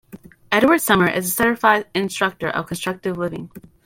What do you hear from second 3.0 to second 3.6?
Living.